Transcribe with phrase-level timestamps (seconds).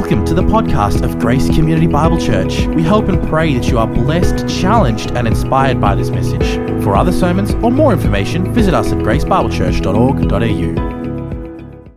[0.00, 2.64] Welcome to the podcast of Grace Community Bible Church.
[2.68, 6.54] We hope and pray that you are blessed, challenged, and inspired by this message.
[6.82, 11.92] For other sermons or more information, visit us at gracebiblechurch.org.au.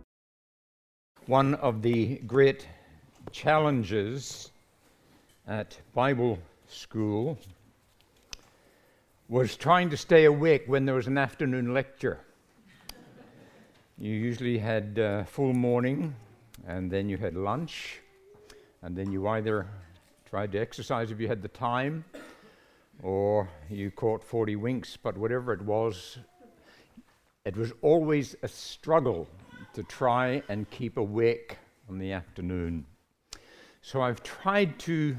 [1.26, 2.68] One of the great
[3.32, 4.50] challenges
[5.48, 7.38] at Bible school
[9.30, 12.20] was trying to stay awake when there was an afternoon lecture.
[13.96, 16.14] You usually had uh, full morning
[16.66, 18.00] and then you had lunch,
[18.82, 19.66] and then you either
[20.28, 22.04] tried to exercise if you had the time,
[23.02, 26.18] or you caught 40 winks, but whatever it was,
[27.44, 29.28] it was always a struggle
[29.74, 32.86] to try and keep awake on the afternoon.
[33.82, 35.16] So I've tried to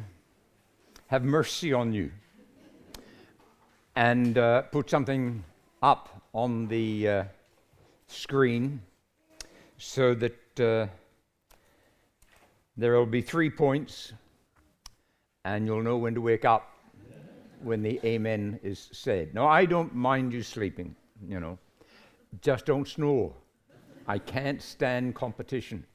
[1.08, 2.12] have mercy on you
[3.96, 5.44] and uh, put something
[5.84, 7.24] up on the uh,
[8.08, 8.82] screen
[9.78, 10.88] so that uh,
[12.78, 14.14] there will be three points,
[15.44, 16.72] and you'll know when to wake up
[17.62, 19.34] when the amen is said.
[19.34, 20.96] Now, I don't mind you sleeping,
[21.28, 21.58] you know,
[22.42, 23.34] just don't snore.
[24.08, 25.86] I can't stand competition.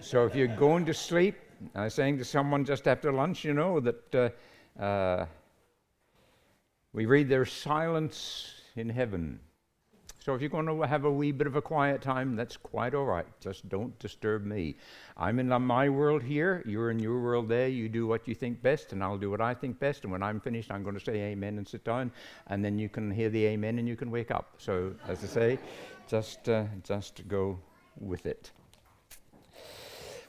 [0.00, 1.36] So if you're going to sleep,
[1.74, 4.14] I was saying to someone just after lunch, you know, that
[4.78, 5.26] uh, uh,
[6.92, 9.38] we read there's silence in heaven.
[10.24, 12.94] So if you're going to have a wee bit of a quiet time, that's quite
[12.94, 13.26] all right.
[13.40, 14.76] Just don't disturb me.
[15.16, 16.62] I'm in my world here.
[16.64, 17.66] You're in your world there.
[17.66, 20.04] You do what you think best, and I'll do what I think best.
[20.04, 22.12] And when I'm finished, I'm going to say amen and sit down,
[22.46, 24.54] and then you can hear the amen and you can wake up.
[24.58, 25.58] So as I say,
[26.06, 27.58] just uh, just go
[27.98, 28.52] with it.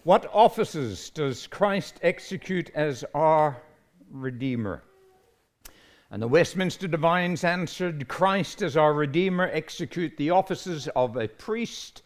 [0.06, 3.62] What offices does Christ execute as our
[4.10, 4.84] Redeemer?
[6.14, 12.04] And the Westminster Divines answered Christ as our Redeemer execute the offices of a priest,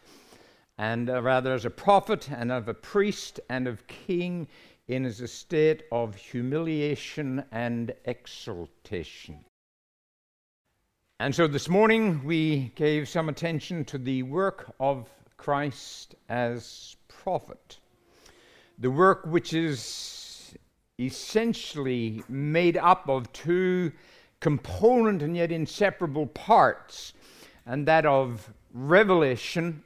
[0.78, 4.48] and uh, rather as a prophet, and of a priest, and of king
[4.86, 9.44] in his estate of humiliation and exaltation.
[11.20, 15.06] And so this morning we gave some attention to the work of
[15.36, 17.76] Christ as prophet,
[18.78, 20.27] the work which is
[20.98, 23.92] essentially made up of two
[24.40, 27.12] component and yet inseparable parts,
[27.64, 29.82] and that of revelation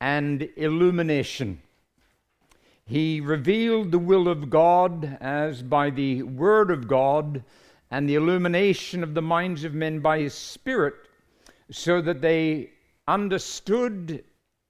[0.00, 1.60] and illumination.
[2.84, 7.44] He revealed the will of God as by the Word of God
[7.90, 10.94] and the illumination of the minds of men by His Spirit,
[11.70, 12.70] so that they
[13.06, 14.24] understood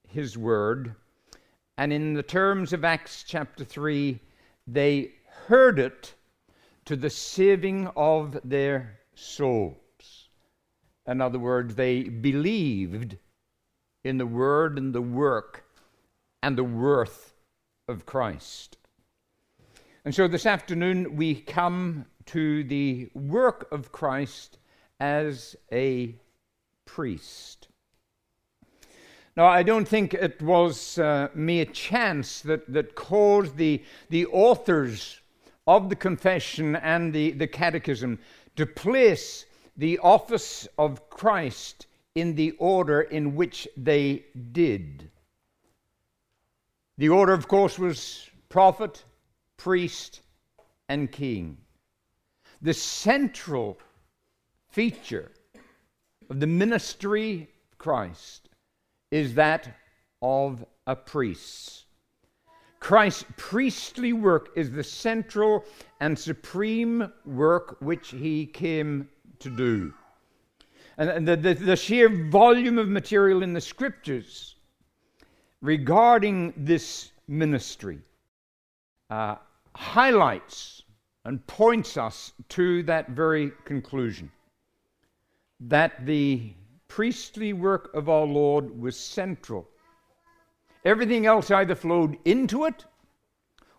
[0.07, 0.95] His Word,
[1.77, 4.19] and in the terms of Acts chapter 3,
[4.67, 5.11] they
[5.47, 6.13] heard it
[6.85, 10.29] to the saving of their souls.
[11.07, 13.17] In other words, they believed
[14.03, 15.63] in the word and the work
[16.41, 17.33] and the worth
[17.87, 18.77] of Christ.
[20.03, 24.57] And so this afternoon we come to the work of Christ
[24.99, 26.15] as a
[26.85, 27.67] priest.
[29.37, 35.20] Now, I don't think it was uh, mere chance that, that caused the, the authors
[35.71, 38.19] of the confession and the, the catechism
[38.57, 39.45] to place
[39.77, 45.09] the office of Christ in the order in which they did.
[46.97, 49.05] The order, of course, was prophet,
[49.55, 50.19] priest,
[50.89, 51.57] and king.
[52.61, 53.79] The central
[54.71, 55.31] feature
[56.29, 58.49] of the ministry of Christ
[59.09, 59.73] is that
[60.21, 61.85] of a priest.
[62.81, 65.63] Christ's priestly work is the central
[65.99, 69.07] and supreme work which he came
[69.39, 69.93] to do.
[70.97, 74.55] And the, the, the, sheer volume of material in the scriptures
[75.61, 77.99] regarding this ministry
[79.09, 79.35] uh,
[79.75, 80.81] highlights
[81.23, 84.31] and points us to that very conclusion
[85.59, 86.51] that the
[86.87, 89.67] priestly work of our Lord was central
[90.83, 92.85] Everything else either flowed into it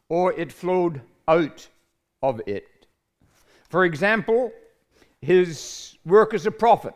[0.08, 1.68] or it flowed out
[2.22, 2.86] of it.
[3.68, 4.52] For example,
[5.20, 6.94] his work as a prophet,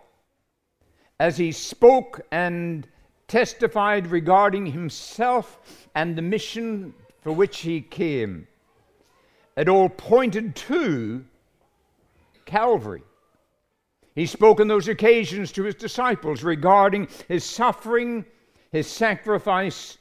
[1.19, 2.87] as he spoke and
[3.27, 8.47] testified regarding himself and the mission for which he came,
[9.57, 11.25] it all pointed to
[12.45, 13.03] Calvary.
[14.15, 18.25] He spoke on those occasions to his disciples regarding his suffering
[18.73, 19.99] his sacrifice,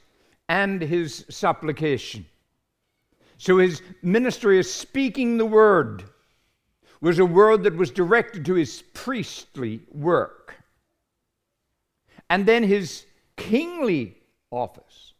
[0.48, 2.26] and his supplication.
[3.38, 6.04] So his ministry of speaking the word
[7.00, 10.54] was a word that was directed to his priestly work.
[12.30, 14.16] And then his kingly
[14.50, 15.12] office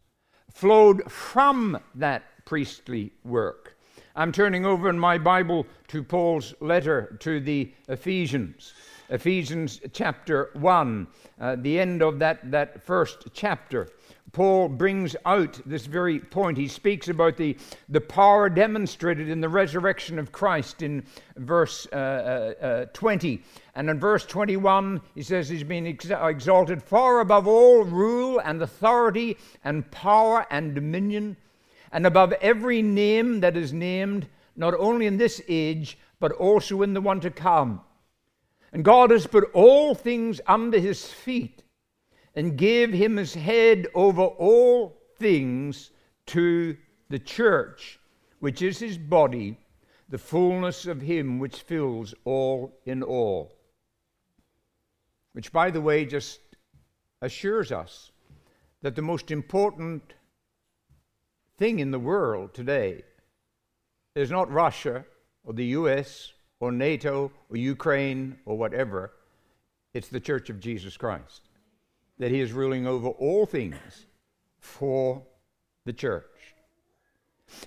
[0.52, 3.76] flowed from that priestly work.
[4.14, 8.72] I'm turning over in my Bible to Paul's letter to the Ephesians.
[9.08, 11.06] Ephesians chapter 1,
[11.40, 13.88] uh, the end of that, that first chapter.
[14.32, 16.58] Paul brings out this very point.
[16.58, 17.56] He speaks about the,
[17.88, 21.04] the power demonstrated in the resurrection of Christ in
[21.36, 23.42] verse uh, uh, uh 20.
[23.74, 28.60] And in verse 21, he says he's been ex- exalted far above all rule and
[28.60, 31.36] authority and power and dominion,
[31.92, 36.92] and above every name that is named, not only in this age, but also in
[36.92, 37.80] the one to come.
[38.76, 41.62] And God has put all things under his feet
[42.34, 45.92] and gave him his head over all things
[46.26, 46.76] to
[47.08, 47.98] the church,
[48.40, 49.58] which is his body,
[50.10, 53.50] the fullness of him which fills all in all.
[55.32, 56.40] Which, by the way, just
[57.22, 58.12] assures us
[58.82, 60.12] that the most important
[61.56, 63.04] thing in the world today
[64.14, 65.06] is not Russia
[65.44, 69.12] or the US or NATO or Ukraine or whatever,
[69.94, 71.42] it's the Church of Jesus Christ.
[72.18, 74.06] That He is ruling over all things
[74.58, 75.22] for
[75.84, 76.24] the church.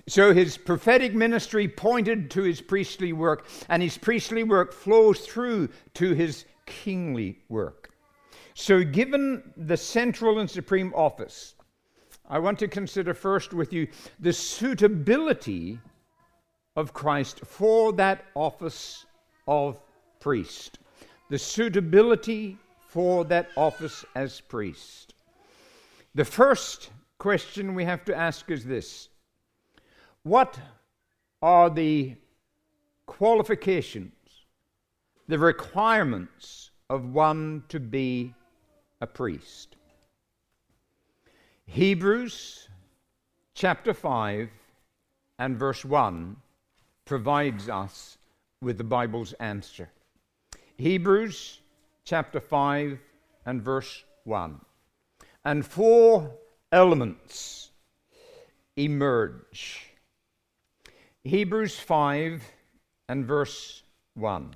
[0.08, 5.70] So his prophetic ministry pointed to his priestly work, and his priestly work flows through
[5.96, 7.92] to his kingly work.
[8.54, 11.56] So, given the central and supreme office,
[12.30, 13.88] I want to consider first with you
[14.20, 15.80] the suitability
[16.76, 19.06] of Christ for that office
[19.48, 19.80] of
[20.20, 20.80] priest.
[21.30, 25.14] The suitability for that office as priest.
[26.16, 29.10] The first question we have to ask is this
[30.24, 30.60] What
[31.42, 32.16] are the
[33.06, 34.14] qualifications,
[35.28, 38.34] the requirements of one to be
[39.02, 39.76] a priest?
[41.66, 42.68] Hebrews
[43.54, 44.50] chapter 5
[45.38, 46.36] and verse 1
[47.10, 48.20] provides us
[48.62, 49.90] with the Bible's answer.
[50.78, 51.60] Hebrews
[52.06, 53.00] chapter 5
[53.48, 54.62] and verse 1.
[55.44, 56.32] And four
[56.72, 57.72] elements
[58.78, 59.90] emerge.
[61.24, 62.44] Hebrews 5
[63.08, 63.82] and verse
[64.14, 64.54] 1.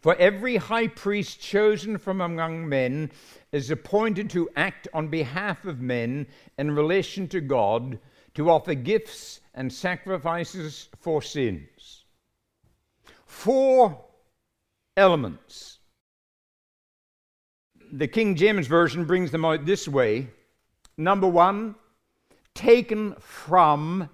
[0.00, 3.10] For every high priest chosen from among men
[3.52, 6.26] is appointed to act on behalf of men
[6.56, 7.98] in relation to God
[8.32, 12.04] to offer gifts and sacrifices for sins.
[13.26, 14.04] Four
[14.96, 15.78] elements.
[17.92, 20.28] The King James Version brings them out this way
[20.96, 21.74] Number one,
[22.54, 24.08] taken from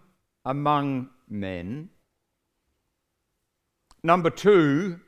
[0.44, 1.90] among men.
[4.02, 4.98] Number two,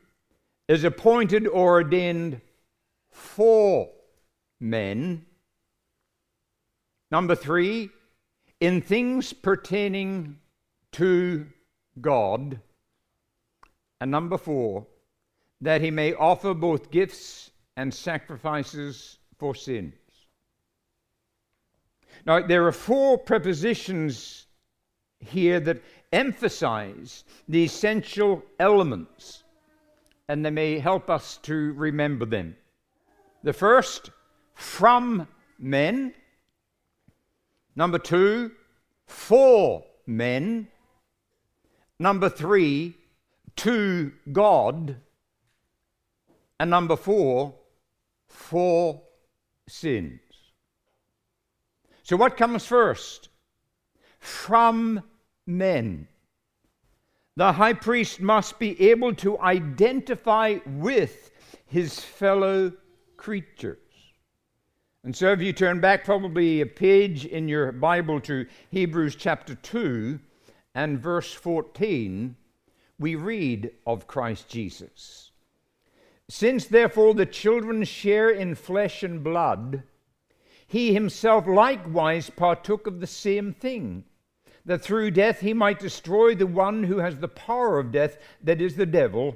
[0.67, 2.41] is appointed or ordained
[3.11, 3.89] for
[4.59, 5.25] men.
[7.11, 7.89] Number three,
[8.63, 10.39] in things pertaining
[10.93, 11.45] to
[11.99, 12.61] God.
[13.99, 14.87] And number four,
[15.59, 19.95] that he may offer both gifts and sacrifices for sins.
[22.25, 24.45] Now, there are four prepositions
[25.19, 25.83] here that
[26.13, 29.43] emphasize the essential elements,
[30.29, 32.55] and they may help us to remember them.
[33.43, 34.09] The first,
[34.53, 35.27] from
[35.59, 36.13] men.
[37.75, 38.51] Number two,
[39.07, 40.67] for men.
[41.99, 42.95] Number three,
[43.57, 44.97] to God.
[46.59, 47.55] And number four,
[48.27, 49.01] for
[49.67, 50.19] sins.
[52.03, 53.29] So, what comes first?
[54.19, 55.01] From
[55.45, 56.07] men.
[57.35, 61.31] The high priest must be able to identify with
[61.65, 62.73] his fellow
[63.17, 63.82] creatures.
[65.05, 69.53] And so, if you turn back probably a page in your Bible to Hebrews chapter
[69.53, 70.17] 2
[70.75, 72.37] and verse 14,
[72.97, 75.31] we read of Christ Jesus.
[76.29, 79.83] Since therefore the children share in flesh and blood,
[80.65, 84.05] he himself likewise partook of the same thing,
[84.63, 88.61] that through death he might destroy the one who has the power of death, that
[88.61, 89.35] is the devil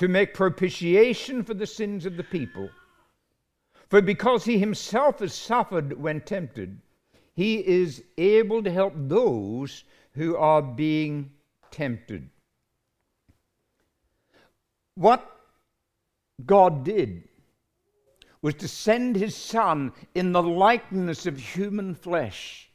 [0.00, 2.70] to make propitiation for the sins of the people.
[3.90, 6.80] For because he himself has suffered when tempted,
[7.34, 11.32] He is able to help those who are being
[11.70, 12.30] tempted.
[14.94, 15.30] What
[16.46, 17.28] God did
[18.40, 22.70] was to send his Son in the likeness of human flesh,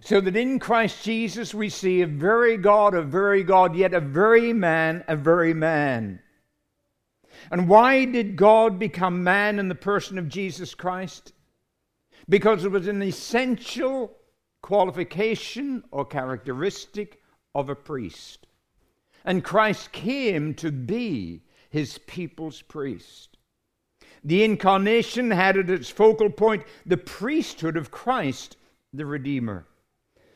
[0.00, 4.00] so that in Christ Jesus we see a very God, a very God, yet a
[4.00, 6.20] very man, a very man.
[7.50, 11.32] And why did God become man in the person of Jesus Christ?
[12.28, 14.16] Because it was an essential
[14.62, 17.20] qualification or characteristic
[17.54, 18.46] of a priest.
[19.24, 23.36] And Christ came to be his people's priest.
[24.24, 28.56] The incarnation had at its focal point the priesthood of Christ,
[28.92, 29.66] the Redeemer.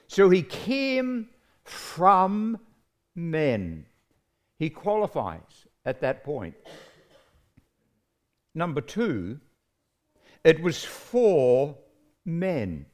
[0.07, 1.29] So he came
[1.65, 2.59] from
[3.15, 3.87] men.
[4.59, 6.55] He qualifies at that point.
[8.55, 9.41] Number two,
[10.45, 11.77] it was for
[12.25, 12.87] men.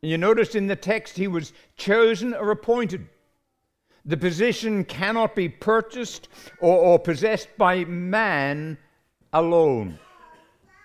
[0.00, 3.06] You notice in the text, he was chosen or appointed.
[4.04, 6.28] The position cannot be purchased
[6.60, 8.78] or, or possessed by man
[9.32, 9.98] alone.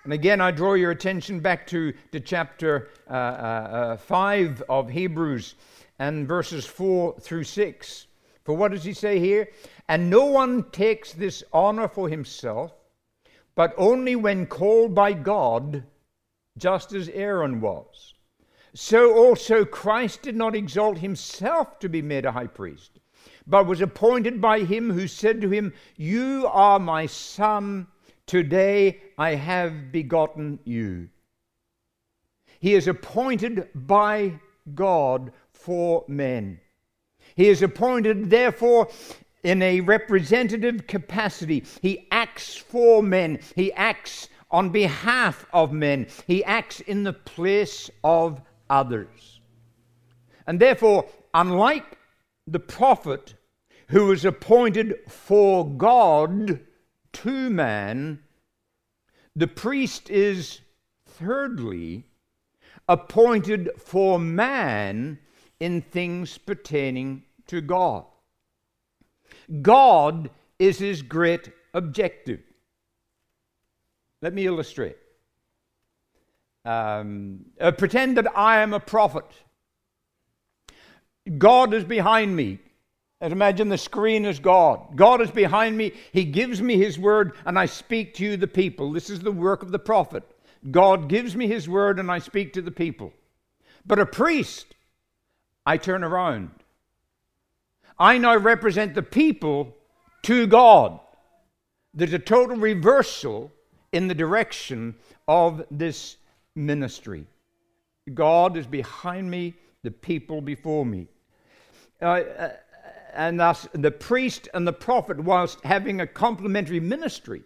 [0.04, 4.90] And again, I draw your attention back to, to chapter uh, uh, uh, 5 of
[4.90, 5.56] Hebrews
[6.00, 8.08] and verses 4 through 6.
[8.46, 9.50] For what does he say here?
[9.90, 12.72] And no one takes this honor for himself,
[13.58, 15.84] but only when called by God,
[16.60, 18.14] just as Aaron was.
[18.76, 23.00] So also Christ did not exalt himself to be made a high priest,
[23.48, 27.88] but was appointed by him who said to him, You are my son,
[28.28, 31.10] today I have begotten you.
[32.60, 34.40] He is appointed by
[34.76, 36.60] God for men.
[37.36, 38.90] He is appointed, therefore,
[39.48, 41.64] in a representative capacity.
[41.82, 43.40] He acts for men.
[43.56, 46.08] He acts on behalf of men.
[46.28, 49.40] He acts in the place of others.
[50.46, 51.98] And therefore, unlike
[52.46, 53.36] the prophet
[53.88, 56.60] who was appointed for God
[57.14, 58.20] to man,
[59.34, 60.60] the priest is,
[61.06, 62.04] thirdly,
[62.90, 65.20] appointed for man
[65.62, 68.04] in things pertaining to God.
[69.62, 70.30] God
[70.60, 72.42] is his great objective.
[74.22, 74.98] Let me illustrate.
[76.66, 79.26] Um, uh, pretend that I am a prophet.
[81.38, 82.60] God is behind me.
[83.20, 84.96] And imagine the screen is God.
[84.96, 85.94] God is behind me.
[86.12, 88.92] He gives me His word, and I speak to you, the people.
[88.92, 90.24] This is the work of the prophet.
[90.70, 93.12] God gives me His word, and I speak to the people.
[93.86, 94.76] But a priest,
[95.66, 96.52] I turn around.
[98.00, 99.76] I now represent the people
[100.24, 101.00] to God.
[101.94, 103.52] There's a total reversal
[103.92, 104.96] in the direction
[105.28, 106.18] of this
[106.56, 107.26] ministry.
[108.14, 111.08] God is behind me, the people before me.
[112.02, 112.50] Uh, uh,
[113.14, 117.42] and thus, the priest and the prophet, whilst having a complementary ministry,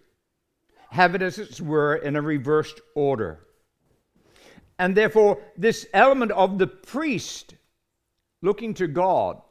[0.89, 3.39] have it as it were in a reversed order.
[4.77, 7.55] And therefore, this element of the priest
[8.41, 9.41] looking to God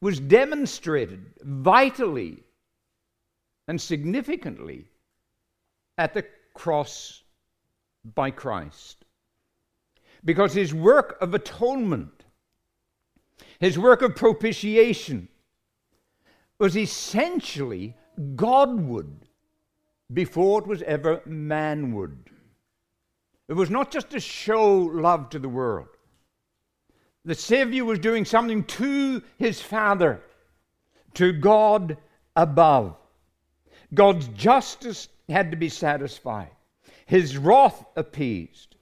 [0.00, 2.42] was demonstrated vitally
[3.66, 4.86] and significantly
[5.96, 6.24] at the
[6.54, 7.22] cross
[8.14, 9.04] by Christ.
[10.24, 12.24] Because his work of atonement,
[13.60, 15.28] his work of propitiation,
[16.58, 17.96] was essentially
[18.34, 19.26] Godward
[20.12, 22.30] before it was ever manward.
[23.48, 25.88] It was not just to show love to the world.
[27.24, 30.22] The Savior was doing something to his Father,
[31.14, 31.96] to God
[32.36, 32.96] above.
[33.92, 36.50] God's justice had to be satisfied,
[37.06, 38.76] his wrath appeased,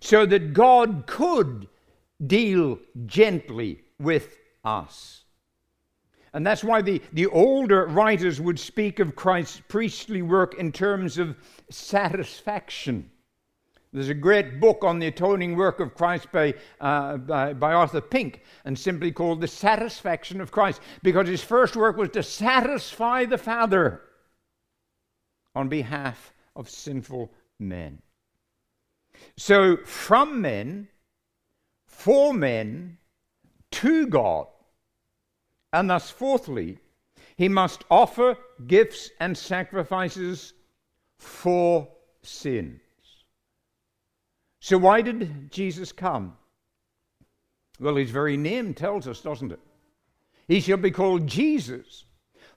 [0.00, 1.68] so that God could
[2.26, 5.24] deal gently with us.
[6.32, 11.16] And that's why the, the older writers would speak of Christ's priestly work in terms
[11.16, 11.36] of
[11.70, 13.10] satisfaction.
[13.94, 18.00] There's a great book on the atoning work of Christ by, uh, by, by, Arthur
[18.00, 23.24] Pink, and simply called The Satisfaction of Christ, because his first work was to satisfy
[23.24, 24.02] the Father
[25.54, 28.02] on behalf of sinful men.
[29.36, 30.88] So, from men,
[31.86, 32.98] for men,
[33.70, 34.48] to God.
[35.72, 36.80] And thus, fourthly,
[37.36, 38.36] he must offer
[38.66, 40.52] gifts and sacrifices
[41.20, 41.86] for
[42.24, 42.80] sin.
[44.64, 46.38] So, why did Jesus come?
[47.78, 49.60] Well, his very name tells us, doesn't it?
[50.48, 52.06] He shall be called Jesus,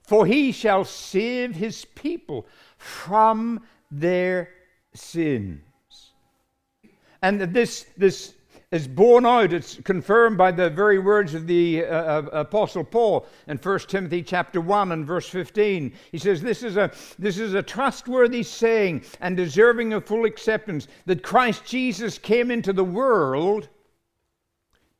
[0.00, 2.46] for he shall save his people
[2.78, 3.60] from
[3.90, 4.48] their
[4.94, 5.60] sins.
[7.20, 8.32] And this, this
[8.70, 13.56] is borne out, it's confirmed by the very words of the uh, Apostle Paul in
[13.56, 15.92] 1 Timothy chapter 1 and verse 15.
[16.12, 20.86] He says, this is, a, this is a trustworthy saying and deserving of full acceptance
[21.06, 23.68] that Christ Jesus came into the world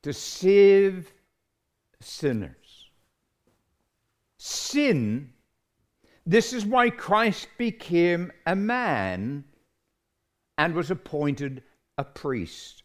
[0.02, 1.12] to save
[2.00, 2.54] sinners.
[4.38, 5.30] Sin,
[6.24, 9.44] this is why Christ became a man
[10.56, 11.62] and was appointed
[11.98, 12.84] a priest.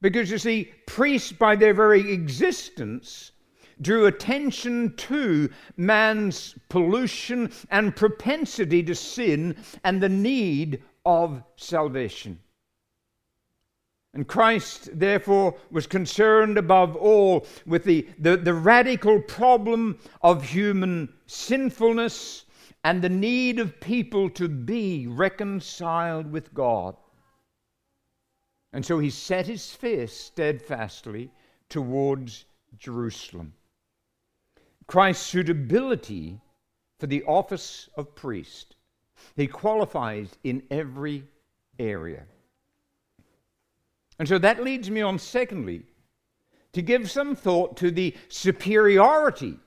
[0.00, 3.32] Because you see, priests, by their very existence,
[3.80, 12.38] drew attention to man's pollution and propensity to sin and the need of salvation.
[14.14, 21.12] And Christ, therefore, was concerned above all with the, the, the, radical problem of human
[21.26, 22.46] sinfulness
[22.82, 26.96] and the need of people to be reconciled with God.
[28.72, 31.30] And so he set his face steadfastly
[31.68, 32.44] towards
[32.78, 33.54] Jerusalem.
[34.86, 36.40] Christ's suitability
[36.98, 38.76] for the office of priest,
[39.34, 41.24] he qualifies in every
[41.78, 42.24] area.
[44.18, 45.82] And so that leads me on, secondly,
[46.72, 49.58] to give some thought to the superiority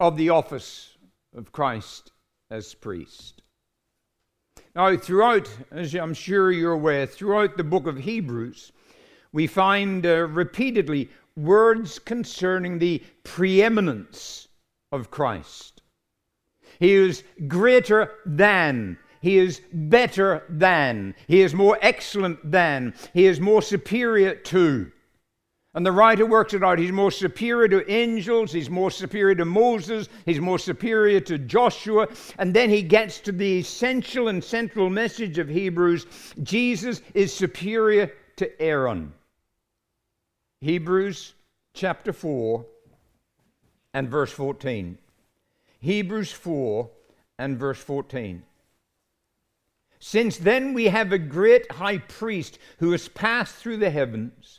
[0.00, 0.96] of the office
[1.34, 2.12] of Christ
[2.50, 3.37] as priest.
[4.78, 8.70] Now, throughout, as I'm sure you're aware, throughout the book of Hebrews,
[9.32, 14.46] we find uh, repeatedly words concerning the preeminence
[14.92, 15.82] of Christ.
[16.78, 18.98] He is greater than.
[19.20, 21.16] He is better than.
[21.26, 22.94] He is more excellent than.
[23.12, 24.92] He is more superior to.
[25.78, 26.80] And the writer works it out.
[26.80, 32.08] He's more superior to angels, he's more superior to Moses, he's more superior to Joshua.
[32.40, 36.06] And then he gets to the essential and central message of Hebrews
[36.42, 39.12] Jesus is superior to Aaron.
[40.62, 41.34] Hebrews
[41.74, 42.66] chapter 4
[43.94, 44.98] and verse 14.
[45.78, 46.90] Hebrews 4
[47.38, 48.42] and verse 14.
[50.00, 54.58] Since then we have a great high priest who has passed through the heavens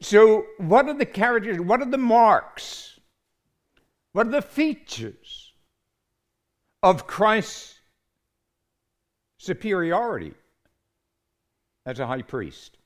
[0.00, 1.60] So, what are the characters?
[1.60, 2.98] What are the marks?
[4.12, 5.52] What are the features
[6.82, 7.78] of Christ's
[9.38, 10.34] superiority
[11.84, 12.78] as a high priest?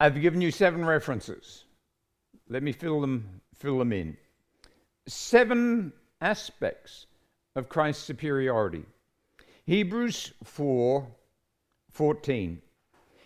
[0.00, 1.64] I've given you seven references.
[2.48, 4.16] Let me fill them, fill them in.
[5.06, 7.06] Seven aspects
[7.56, 8.84] of Christ's superiority.
[9.66, 11.06] Hebrews 4
[11.90, 12.62] 14.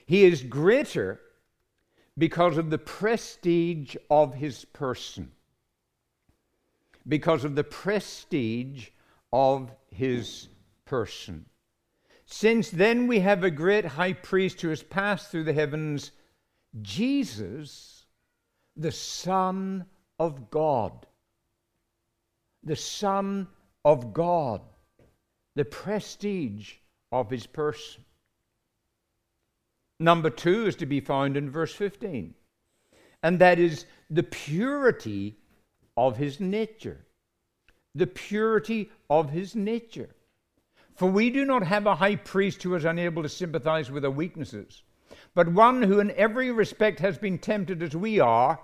[0.06, 1.20] He is greater
[2.16, 5.32] because of the prestige of his person.
[7.06, 8.88] Because of the prestige
[9.32, 10.48] of his
[10.84, 11.46] person.
[12.26, 16.12] Since then we have a great high priest who has passed through the heavens,
[16.80, 18.06] Jesus,
[18.76, 19.84] the Son
[20.18, 21.06] of God.
[22.62, 23.48] The Son
[23.84, 24.62] of God.
[25.56, 26.74] The prestige
[27.10, 28.04] of his person.
[30.02, 32.34] Number two is to be found in verse 15,
[33.22, 35.38] and that is the purity
[35.96, 37.06] of his nature.
[37.94, 40.10] The purity of his nature.
[40.96, 44.10] For we do not have a high priest who is unable to sympathize with our
[44.10, 44.82] weaknesses,
[45.36, 48.58] but one who in every respect has been tempted as we are,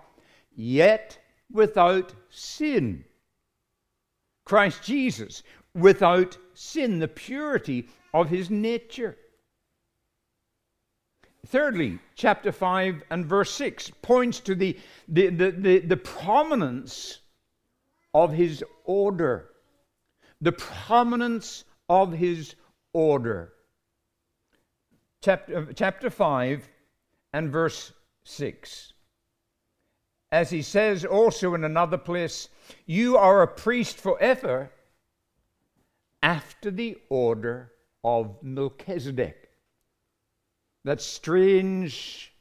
[0.56, 1.20] yet
[1.52, 3.04] without sin.
[4.44, 9.16] Christ Jesus, without sin, the purity of his nature.
[11.48, 17.20] Thirdly, chapter 5 and verse 6 points to the, the, the, the, the prominence
[18.12, 19.48] of his order.
[20.42, 22.54] The prominence of his
[22.92, 23.54] order.
[25.22, 26.68] Chapter, uh, chapter 5
[27.32, 27.92] and verse
[28.24, 28.92] 6.
[30.30, 32.50] As he says also in another place,
[32.84, 34.70] you are a priest forever
[36.22, 37.72] after the order
[38.04, 39.47] of Melchizedek
[40.88, 42.32] that strange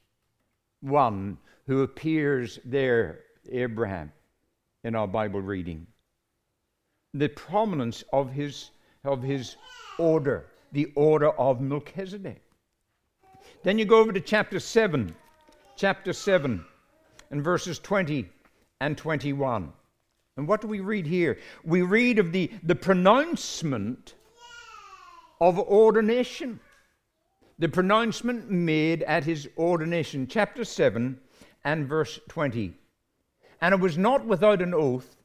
[0.79, 3.19] one who appears there,
[3.51, 4.09] Abraham,
[4.85, 5.85] in our Bible reading.
[7.13, 8.69] The prominence of his,
[9.03, 9.57] of his
[9.99, 12.41] order, the order of Melchizedek.
[13.63, 15.13] Then you go over to chapter 7,
[15.75, 16.63] chapter 7,
[17.31, 18.29] and verses 20
[18.79, 19.73] and 21.
[20.37, 21.37] And what do we read here?
[21.65, 24.13] We read of the, the pronouncement
[25.41, 26.61] of ordination.
[27.59, 31.19] The pronouncement made at his ordination, chapter 7
[31.63, 32.71] and verse 20.
[33.59, 35.17] And it was not without an oath,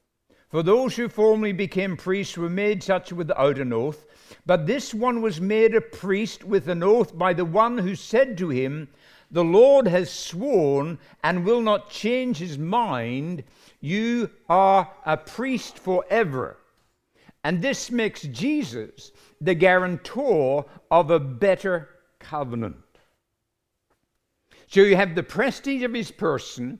[0.49, 4.07] for those who formerly became priests were made such without an oath,
[4.47, 8.39] but this one was made a priest with an oath by the one who said
[8.39, 8.89] to him,
[9.31, 13.45] The Lord has sworn and will not change his mind.
[13.83, 16.57] You are a priest forever.
[17.45, 21.91] And this makes Jesus the guarantor of a better
[22.23, 22.77] covenant.
[24.69, 26.79] So you have the prestige of his person,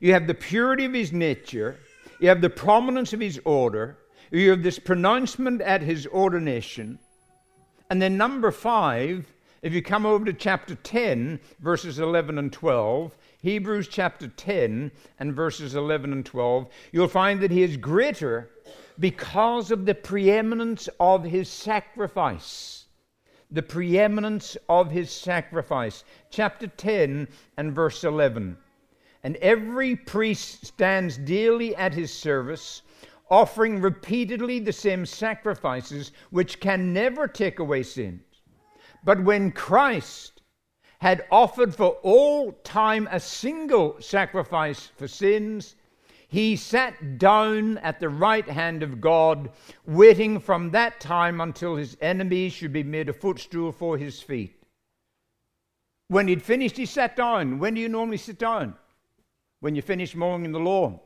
[0.00, 1.78] you have the purity of his nature,
[2.20, 3.96] you have the prominence of his order,
[4.30, 6.98] you have this pronouncement at his ordination.
[7.88, 13.16] And then, number five, if you come over to chapter 10, verses 11 and 12,
[13.42, 18.50] Hebrews chapter 10 and verses 11 and 12, you'll find that he is greater
[18.98, 22.81] because of the preeminence of his sacrifice.
[23.52, 26.04] The preeminence of his sacrifice.
[26.30, 28.56] Chapter 10 and verse 11.
[29.22, 32.80] And every priest stands daily at his service,
[33.30, 38.22] offering repeatedly the same sacrifices which can never take away sins.
[39.04, 40.40] But when Christ
[41.00, 45.76] had offered for all time a single sacrifice for sins,
[46.32, 49.50] he sat down at the right hand of God,
[49.84, 54.56] waiting from that time until his enemies should be made a footstool for his feet.
[56.08, 57.58] When he'd finished, he sat down.
[57.58, 58.76] When do you normally sit down?
[59.60, 61.00] When you finish mowing the lawn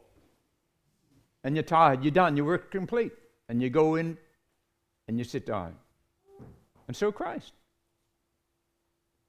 [1.43, 3.11] and you're tired, you're done, your work complete,
[3.49, 4.17] and you go in
[5.09, 5.75] and you sit down.
[6.87, 7.53] And so Christ.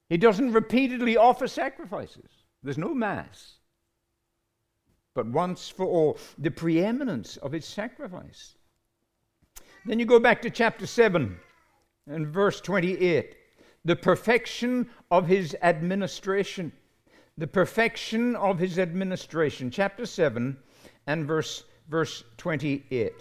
[0.09, 2.29] He doesn't repeatedly offer sacrifices.
[2.61, 3.56] There's no mass
[5.17, 8.53] but once for all, the preeminence of his sacrifice.
[9.83, 11.39] Then you go back to chapter 7
[12.05, 13.35] and verse 28
[13.83, 16.71] the perfection of his administration.
[17.37, 19.71] The perfection of his administration.
[19.71, 20.55] Chapter 7
[21.07, 23.13] and verse, verse 28.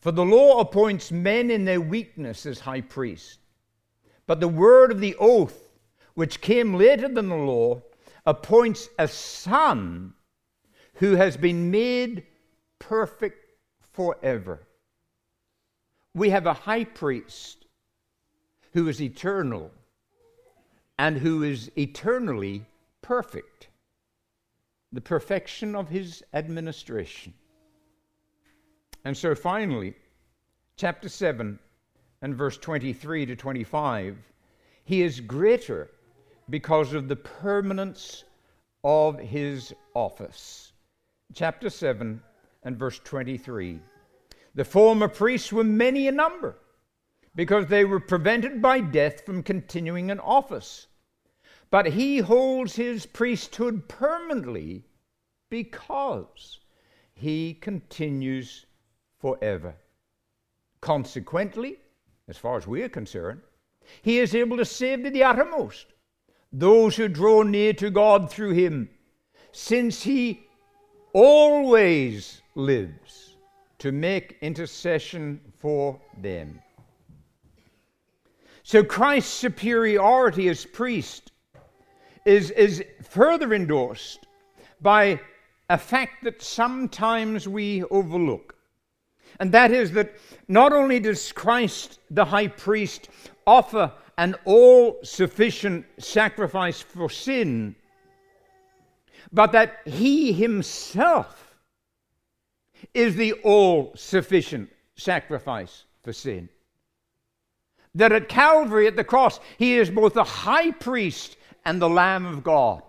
[0.00, 3.38] For the law appoints men in their weakness as high priests.
[4.26, 5.72] But the word of the oath,
[6.14, 7.82] which came later than the law,
[8.26, 10.14] appoints a son
[10.94, 12.26] who has been made
[12.78, 13.38] perfect
[13.92, 14.66] forever.
[16.14, 17.66] We have a high priest
[18.72, 19.70] who is eternal
[20.98, 22.66] and who is eternally
[23.02, 23.68] perfect.
[24.92, 27.32] The perfection of his administration.
[29.04, 29.94] And so finally,
[30.76, 31.58] chapter 7
[32.22, 34.18] and verse 23 to 25,
[34.84, 35.88] he is greater
[36.50, 38.24] because of the permanence
[38.82, 40.72] of his office.
[41.32, 42.20] Chapter 7
[42.64, 43.78] and verse 23.
[44.54, 46.56] The former priests were many in number
[47.36, 50.88] because they were prevented by death from continuing in office.
[51.70, 54.84] But he holds his priesthood permanently
[55.50, 56.58] because
[57.14, 58.66] he continues
[59.20, 59.74] forever.
[60.80, 61.76] Consequently,
[62.26, 63.42] as far as we are concerned,
[64.02, 65.86] he is able to save to the uttermost
[66.52, 68.88] those who draw near to God through him,
[69.52, 70.42] since he
[71.12, 73.36] always lives
[73.78, 76.60] to make intercession for them.
[78.62, 81.32] So Christ's superiority as priest
[82.24, 84.26] is, is further endorsed
[84.80, 85.20] by
[85.68, 88.54] a fact that sometimes we overlook.
[89.38, 90.14] And that is that
[90.48, 93.08] not only does Christ, the high priest,
[93.46, 97.74] offer an all sufficient sacrifice for sin,
[99.32, 101.56] but that he himself
[102.92, 106.50] is the all sufficient sacrifice for sin.
[107.94, 112.26] That at Calvary, at the cross, he is both the high priest and the Lamb
[112.26, 112.82] of God.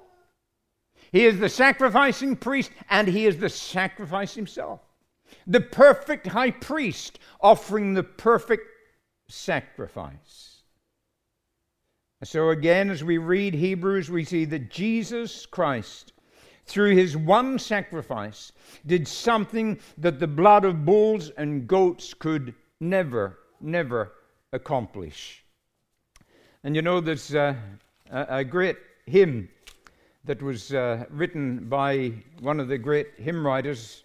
[1.13, 4.82] He is the sacrificing priest and he is the sacrifice himself.
[5.48, 8.67] The perfect high priest offering the perfect
[9.30, 10.51] sacrifice.
[12.23, 16.13] So, again, as we read Hebrews, we see that Jesus Christ,
[16.67, 18.51] through his one sacrifice,
[18.86, 24.13] did something that the blood of bulls and goats could never, never
[24.53, 25.43] accomplish.
[26.63, 27.55] And you know, there's uh,
[28.12, 29.49] a, great hymn
[30.25, 34.03] that was uh, written by one of the great hymn writers,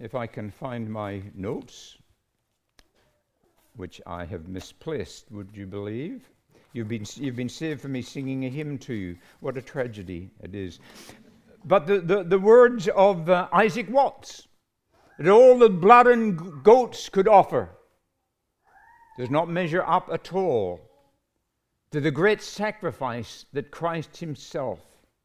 [0.00, 1.98] if I can find my notes.
[3.76, 6.28] which I have misplaced, would you believe?
[6.78, 9.16] You've been, you've been saved for me singing a hymn to you.
[9.40, 10.78] What a tragedy it is.
[11.64, 14.46] But the, the, the words of uh, Isaac Watts
[15.18, 17.70] that all the blood and goats could offer
[19.18, 20.80] does not measure up at all
[21.90, 24.78] to the great sacrifice that Christ Himself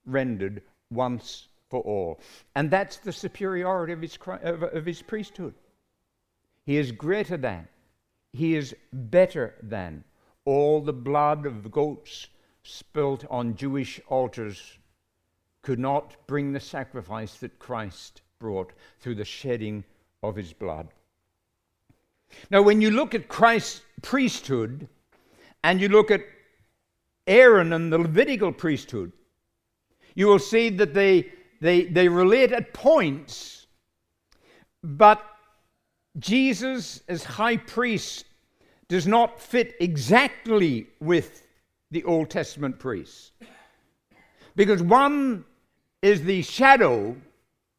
[0.08, 2.20] rendered once for all.
[2.56, 5.54] And that's the superiority of His, of his priesthood.
[6.66, 7.68] He is greater than,
[8.32, 10.04] He is better than
[10.46, 12.28] all the blood of goats
[12.64, 14.78] spilt on Jewish altars
[15.62, 19.84] could not bring the sacrifice that Christ brought through the shedding
[20.22, 20.90] of his blood.
[22.50, 24.88] Now, when you look at Christ's priesthood
[25.64, 26.22] and you look at
[27.28, 29.12] Aaron and the Levitical priesthood,
[30.16, 33.68] you will see that they, they, they relate at points,
[34.84, 35.24] but
[36.20, 38.26] Jesus, as high priest,
[38.94, 41.48] does not fit exactly with
[41.90, 43.32] the Old Testament priests.
[44.56, 45.46] Because one
[46.04, 47.18] is the shadow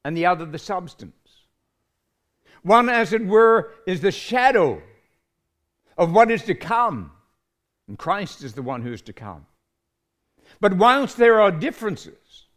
[0.05, 1.15] and the other the substance.
[2.65, 4.83] One, as it were, is the shadow
[5.97, 7.13] of what is to come,
[7.87, 9.47] and Christ is the one who is to come.
[10.61, 12.49] But whilst there are differences,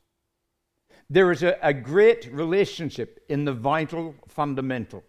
[1.12, 5.04] there is a, a great relationship in the vital fundamentals.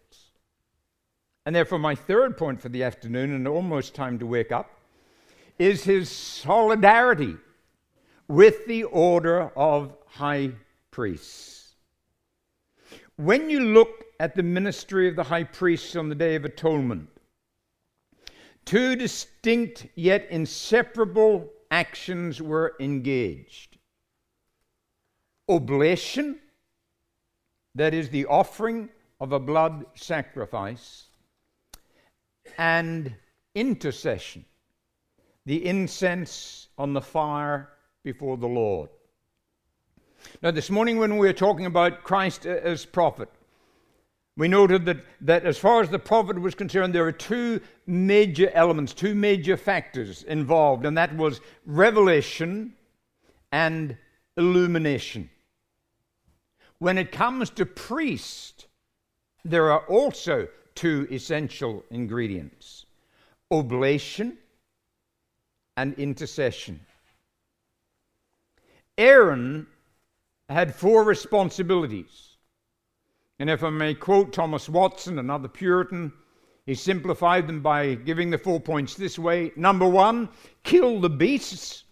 [1.48, 4.82] And therefore, my third point for the afternoon, and almost time to wake up,
[5.58, 7.36] is his solidarity
[8.28, 10.50] with the order of high
[10.90, 11.72] priests.
[13.16, 17.08] When you look at the ministry of the high priests on the Day of Atonement,
[18.66, 23.78] two distinct yet inseparable actions were engaged
[25.48, 26.40] oblation,
[27.74, 31.07] that is, the offering of a blood sacrifice,
[32.58, 33.14] and
[33.54, 34.44] intercession,
[35.46, 37.70] the incense on the fire
[38.02, 38.90] before the Lord.
[40.42, 43.28] Now, this morning, when we were talking about Christ as prophet,
[44.36, 48.50] we noted that, that as far as the prophet was concerned, there are two major
[48.54, 52.74] elements, two major factors involved, and that was revelation
[53.50, 53.96] and
[54.36, 55.30] illumination.
[56.78, 58.66] When it comes to priest,
[59.44, 62.86] there are also two essential ingredients
[63.50, 64.38] oblation
[65.76, 66.78] and intercession.
[68.96, 69.66] Aaron
[70.48, 72.36] had four responsibilities.
[73.40, 76.12] And if I may quote Thomas Watson, another Puritan,
[76.64, 80.28] he simplified them by giving the four points this way Number one,
[80.62, 81.84] kill the beasts.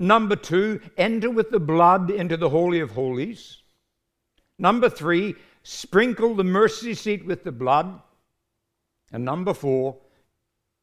[0.00, 3.58] Number two, enter with the blood into the Holy of Holies.
[4.58, 8.00] Number three, sprinkle the mercy seat with the blood.
[9.12, 9.96] And number four,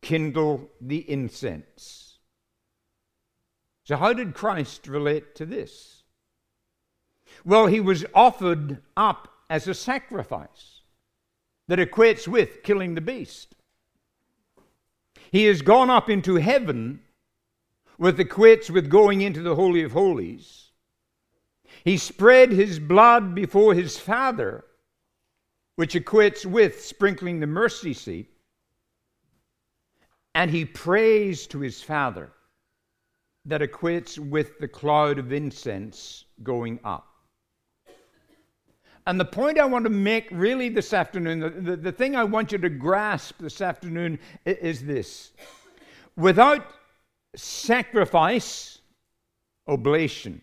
[0.01, 2.17] kindle the incense.
[3.83, 6.03] So, how did Christ relate to this?
[7.43, 10.81] Well, he was offered up as a sacrifice
[11.67, 13.55] that equates with killing the beast.
[15.31, 17.01] He has gone up into heaven,
[17.97, 20.71] which equates with going into the Holy of Holies.
[21.83, 24.65] He spread his blood before his Father,
[25.75, 28.29] which equates with sprinkling the mercy seat.
[30.33, 32.31] And he prays to his Father,
[33.45, 37.07] that equates with the cloud of incense going up.
[39.07, 42.23] And the point I want to make really this afternoon, the, the, the, thing I
[42.23, 45.31] want you to grasp this afternoon is this.
[46.17, 46.65] Without
[47.35, 48.79] sacrifice,
[49.67, 50.41] oblation,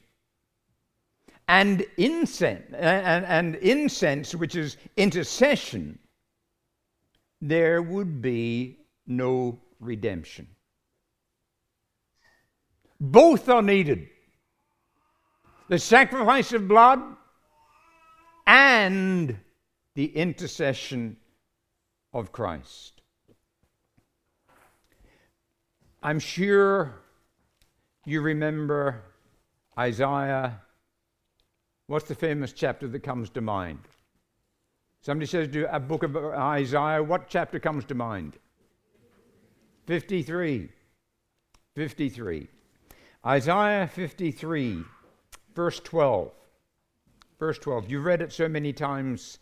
[1.48, 5.98] and incense, and, incense, which is intercession,
[7.40, 10.46] there would be no redemption.
[13.00, 14.08] Both are needed.
[15.68, 17.02] The sacrifice of blood
[18.46, 19.36] and
[19.94, 21.16] the intercession
[22.12, 23.02] of Christ.
[26.02, 27.00] I'm sure
[28.04, 29.02] you remember
[29.78, 30.60] Isaiah.
[31.92, 33.80] What's the famous chapter that comes to mind?
[35.02, 38.38] Somebody says, Do a book of Isaiah, what chapter comes to mind?
[39.84, 40.70] 53.
[41.74, 42.48] 53.
[43.26, 44.84] Isaiah 53,
[45.54, 46.30] verse 12.
[47.38, 47.90] Verse 12.
[47.90, 49.38] You've read it so many times,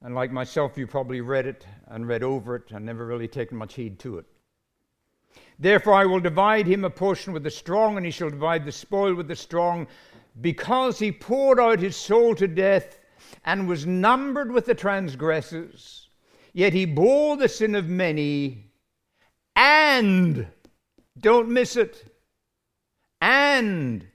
[0.00, 3.58] and like myself, you probably read it and read over it and never really taken
[3.58, 4.24] much heed to it.
[5.58, 8.72] Therefore, I will divide him a portion with the strong, and he shall divide the
[8.72, 9.86] spoil with the strong,
[10.40, 12.98] because he poured out his soul to death
[13.44, 16.08] and was numbered with the transgressors.
[16.52, 18.70] Yet he bore the sin of many
[19.54, 20.46] and,
[21.18, 22.12] don't miss it,
[23.20, 24.06] and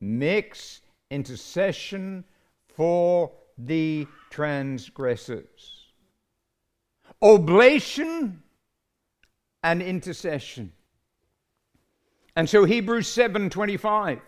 [0.00, 2.24] makes intercession
[2.74, 5.92] for the transgressors.
[7.22, 8.42] Oblation
[9.62, 10.72] and intercession.
[12.36, 14.20] And so Hebrews 7:25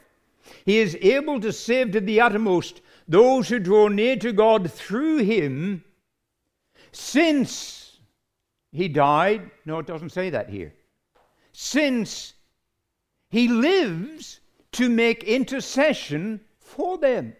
[0.65, 5.19] He is able to save to the uttermost those who draw near to God through
[5.19, 5.85] him
[6.93, 7.99] since
[8.73, 9.51] he died.
[9.65, 10.75] No, it doesn't say that here.
[11.53, 12.35] Since
[13.31, 14.41] he lives
[14.73, 17.35] to make intercession for them.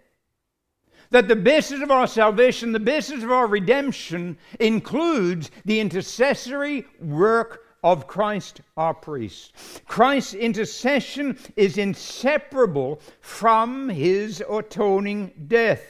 [1.11, 7.65] That the basis of our salvation, the basis of our redemption, includes the intercessory work
[7.83, 9.53] of Christ our priest.
[9.87, 15.85] Christ's intercession is inseparable from his atoning death.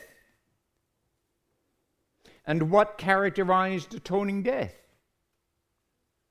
[2.46, 4.74] And what characterized atoning death?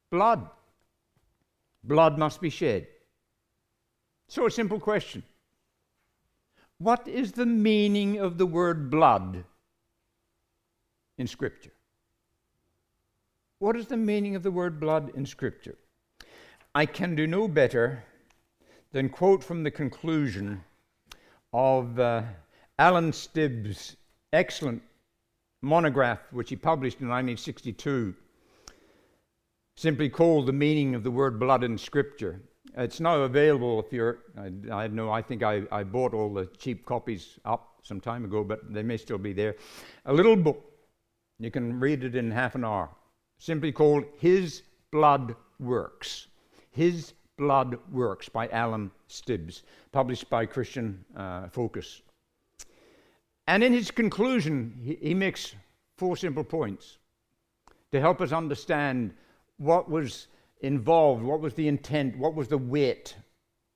[0.10, 0.50] Blood.
[1.84, 2.88] Blood must be shed.
[4.28, 5.24] So, a simple question
[6.80, 9.46] What is the meaning of the word blood
[11.18, 11.77] in Scripture?
[13.60, 15.80] What is the meaning of the word blood in Scripture?
[16.76, 18.04] I can do no better
[18.92, 20.64] than quote from the conclusion
[21.54, 22.22] of uh,
[22.78, 23.96] Alan Stibbs'
[24.32, 24.84] excellent
[25.64, 28.14] monograph, which he published in 1962,
[29.76, 32.40] simply called The Meaning of the Word Blood in Scripture.
[32.78, 36.46] It's now available if you're, I, I know, I think I, I bought all the
[36.60, 39.56] cheap copies up some time ago, but they may still be there.
[40.06, 40.64] A little book.
[41.40, 42.92] You can read it in half an hour
[43.38, 46.28] simply called His Blood Works.
[46.72, 52.02] His Blood Works by Alan Stibbs, published by Christian uh, Focus.
[53.48, 55.56] And in his conclusion, he, he makes
[55.98, 56.98] four simple points
[57.92, 59.14] to help us understand
[59.58, 60.28] what was
[60.62, 63.16] involved, what was the intent, what was the weight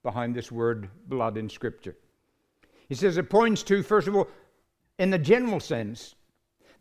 [0.04, 1.95] behind this word blood in Scripture.
[2.89, 4.28] He says it points to, first of all,
[5.00, 6.15] in the general sense,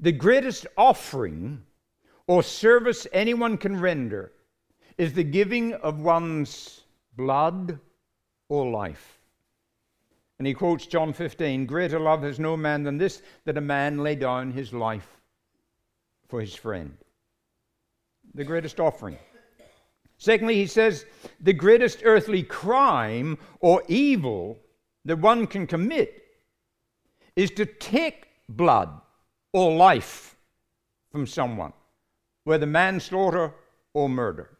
[0.00, 1.62] the greatest offering
[2.30, 4.30] or service anyone can render
[4.96, 6.82] is the giving of one's
[7.16, 7.76] blood
[8.48, 9.18] or life.
[10.38, 13.98] And he quotes John 15 Greater love has no man than this, that a man
[13.98, 15.08] lay down his life
[16.28, 16.96] for his friend.
[18.34, 19.18] The greatest offering.
[20.16, 21.06] Secondly, he says
[21.40, 24.56] the greatest earthly crime or evil
[25.04, 26.22] that one can commit
[27.34, 28.88] is to take blood
[29.52, 30.36] or life
[31.10, 31.72] from someone
[32.44, 33.54] whether manslaughter
[33.94, 34.50] or murder.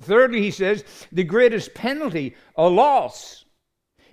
[0.00, 3.44] Thirdly, he says, the greatest penalty or loss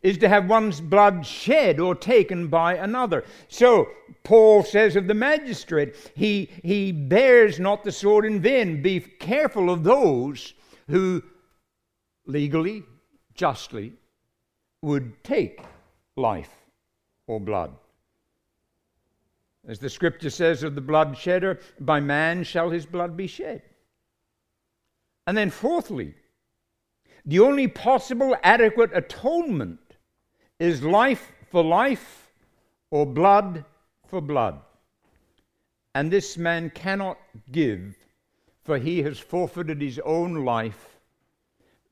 [0.01, 3.25] is to have one's blood shed or taken by another.
[3.47, 3.89] So,
[4.23, 8.81] Paul says of the magistrate, he, he bears not the sword in vain.
[8.81, 10.53] Be careful of those
[10.87, 11.21] who
[12.25, 12.83] legally,
[13.33, 13.93] justly,
[14.81, 15.61] would take
[16.15, 16.53] life
[17.27, 17.75] or blood.
[19.69, 23.61] As the scripture says of the blood shedder, by man shall his blood be shed.
[25.27, 26.15] And then, fourthly,
[27.23, 29.79] the only possible adequate atonement
[30.57, 32.31] is life for life
[32.89, 33.63] or blood
[34.07, 34.59] for blood.
[35.93, 37.19] And this man cannot
[37.51, 37.95] give,
[38.63, 40.99] for he has forfeited his own life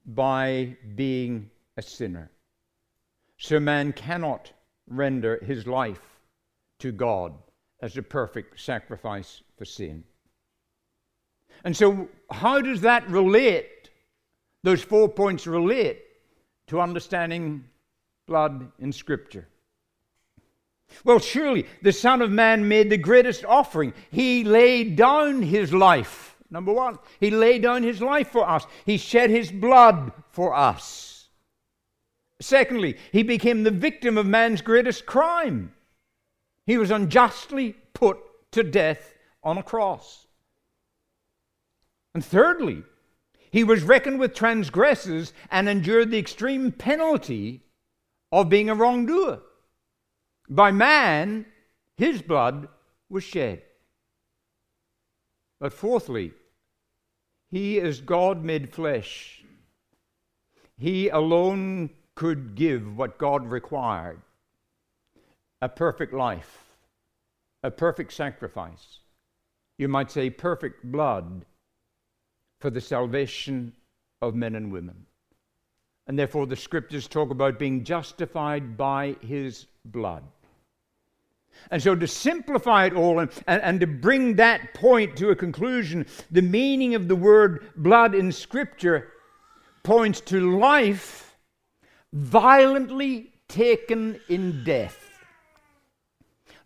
[0.04, 2.32] by being a sinner.
[3.38, 4.52] So man cannot
[4.88, 6.18] render his life
[6.80, 7.34] to God
[7.82, 10.04] as a perfect sacrifice for sin.
[11.64, 13.90] And so, how does that relate,
[14.64, 16.02] those four points relate
[16.68, 17.66] to understanding
[18.28, 19.48] blood in Scripture?
[21.04, 23.94] Well, surely the Son of Man made the greatest offering.
[24.12, 26.38] He laid down his life.
[26.50, 31.30] Number one, he laid down his life for us, he shed his blood for us.
[32.40, 35.74] Secondly, he became the victim of man's greatest crime.
[36.68, 38.20] He was unjustly put
[38.52, 40.28] to death on a cross.
[42.14, 42.84] And thirdly,
[43.50, 47.64] he was reckoned with transgressors and endured the extreme penalty
[48.34, 49.40] of being a wrongdoer.
[50.50, 51.46] By man,
[51.96, 52.68] his blood
[53.10, 53.62] was shed.
[55.62, 56.34] But fourthly,
[57.50, 59.42] he is God made flesh.
[60.78, 64.22] He alone could give what God required
[65.62, 66.76] a perfect life,
[67.64, 69.00] a perfect sacrifice.
[69.78, 71.46] You might say perfect blood
[72.60, 73.74] for the salvation
[74.22, 75.06] of men and women.
[76.08, 80.24] And therefore, the scriptures talk about being justified by his blood.
[81.70, 85.36] And so, to simplify it all and, and, and, to bring that point to a
[85.36, 89.12] conclusion, the meaning of the word blood in Scripture
[89.84, 91.36] points to life
[92.14, 95.07] violently taken in death.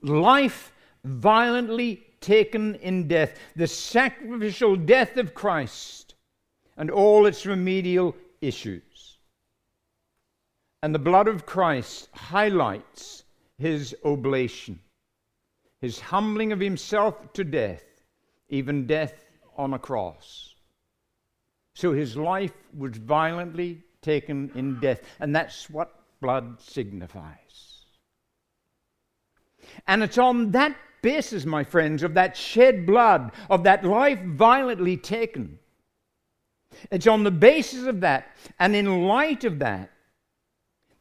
[0.02, 0.72] Life
[1.04, 3.38] violently taken in death.
[3.56, 6.16] The sacrificial death of Christ
[6.78, 9.18] and all its remedial issues.
[10.84, 13.24] And the blood of Christ highlights
[13.58, 14.80] his oblation
[15.82, 17.84] his humbling of himself to death,
[18.50, 19.26] even death
[19.58, 20.54] on a cross.
[21.74, 27.71] So his life was violently taken in death, and that's what blood signifies.
[29.88, 34.98] And it's on that basis, my friends, of that shed blood, of that life violently
[34.98, 35.60] taken.
[36.92, 39.92] It's on the basis of that, and in light of that,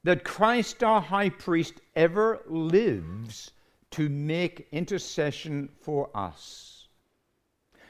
[0.02, 3.52] that Christ our high priest ever lives
[3.90, 6.88] to make intercession for us.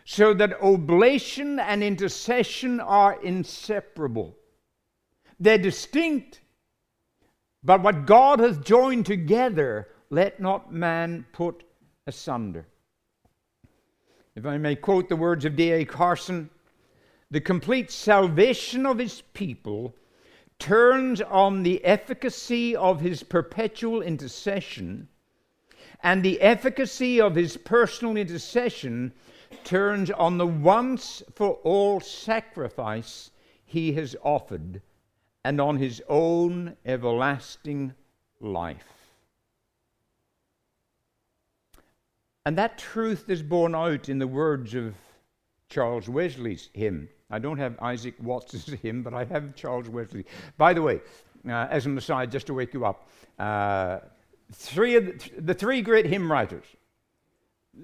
[0.04, 4.36] So that oblation and intercession are inseparable.
[5.38, 6.40] They're distinct,
[7.62, 11.62] but what God has joined together, let not man put
[12.06, 12.66] asunder.
[14.34, 15.84] If I may quote the words of D.A.
[15.84, 16.50] Carson,
[17.30, 19.94] the complete salvation of his people
[20.58, 25.08] turns on the efficacy of his perpetual intercession
[26.02, 29.12] and the efficacy of his personal intercession
[29.64, 33.30] turns on the once for all sacrifice
[33.64, 34.80] he has offered
[35.44, 37.94] and on his own everlasting
[38.40, 38.99] life.
[42.46, 44.94] And that truth is borne out in the words of
[45.68, 47.08] Charles Wesley's hymn.
[47.30, 50.24] I don't have Isaac Watts's hymn, but I have Charles Wesley.
[50.56, 51.00] By the way,
[51.46, 53.98] uh, as an aside, just to wake you up, uh,
[54.52, 56.64] three of the, the three great hymn writers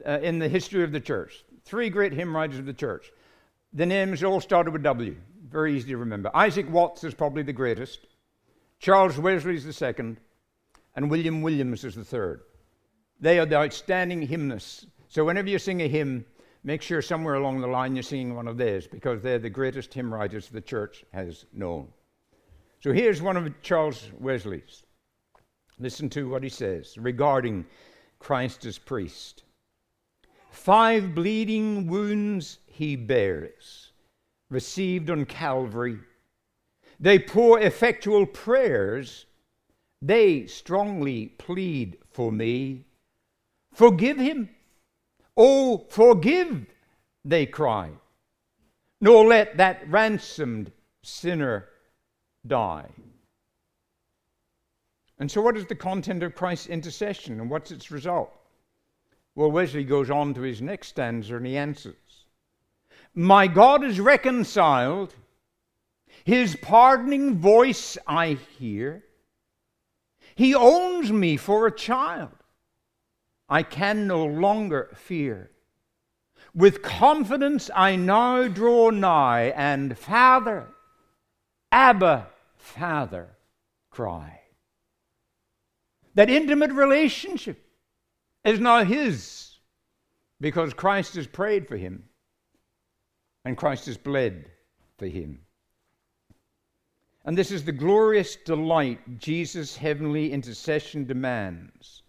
[0.07, 3.13] uh, in the history of the church, three great hymn writers of the church.
[3.73, 5.17] The names all started with W.
[5.49, 6.31] Very easy to remember.
[6.35, 8.07] Isaac Watts is probably the greatest.
[8.79, 10.19] Charles Wesley is the second.
[10.95, 12.41] And William Williams is the third.
[13.21, 14.87] They are the outstanding hymnists.
[15.09, 16.27] So whenever you sing a hymn,
[16.65, 19.95] make sure somewhere along the line you're singing one of theirs because they're the greatest
[19.95, 21.89] hymn writers the church has known.
[22.81, 24.85] So here's one of Charles Wesley's.
[25.79, 27.67] Listen to what he says regarding
[28.19, 29.45] Christ as priest.
[30.51, 33.93] Five bleeding wounds he bears,
[34.51, 35.99] received on Calvary.
[36.99, 39.27] They pour effectual prayers.
[40.01, 42.87] They strongly plead for me.
[43.77, 44.49] Forgive him.
[45.37, 46.65] Oh, forgive,
[47.27, 47.91] they cry.
[49.03, 50.73] Nor let that ransomed
[51.03, 51.69] sinner
[52.47, 52.89] die.
[55.19, 58.33] And so, what is the content of Christ's intercession and what's its result?
[59.35, 62.25] Well, Wesley goes on to his next stanza and he answers
[63.15, 65.15] My God is reconciled,
[66.25, 69.05] his pardoning voice I hear.
[70.35, 72.33] He owns me for a child.
[73.49, 75.51] I can no longer fear.
[76.55, 80.69] With confidence I now draw nigh, and Father,
[81.71, 83.37] Abba, Father,
[83.91, 84.41] cry.
[86.15, 87.63] That intimate relationship
[88.45, 89.59] is now his
[90.41, 92.05] because Christ has prayed for him
[93.45, 94.47] and Christ has bled
[94.99, 95.41] for him.
[97.25, 102.03] And this is the glorious delight Jesus' heavenly intercession demands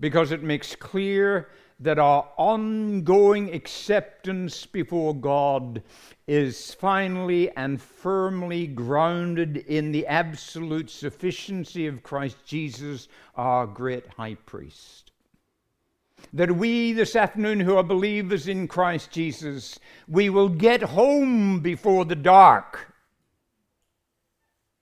[0.00, 1.48] because it makes clear
[1.80, 5.82] that our ongoing acceptance before God
[6.26, 14.36] is finally and firmly grounded in the absolute sufficiency of Christ Jesus, our great high
[14.46, 15.12] priest.
[16.32, 19.78] That we this afternoon who are believers in Christ Jesus,
[20.08, 22.94] we will get home before the dark,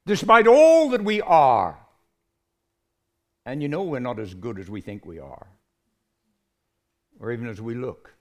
[0.06, 1.83] despite all that we are.
[3.46, 5.46] And you know we're not as good as we think we are
[7.20, 8.14] or even as we look.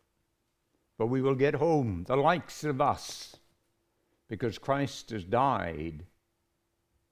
[0.98, 3.36] But we will get home, the likes of us,
[4.28, 6.06] because Christ has died.